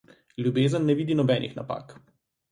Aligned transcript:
Ljubezen 0.45 0.87
ne 0.89 0.95
vidi 1.01 1.17
nobenih 1.19 1.53
napak. 1.59 1.93